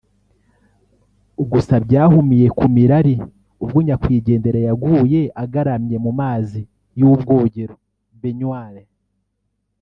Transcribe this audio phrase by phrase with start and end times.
[1.51, 3.15] Gusa byahumiye ku mirari
[3.63, 6.61] ubwo nyakwigendera yaguye agaramye mu mazi
[6.99, 8.81] y’ubwogero(baignoire)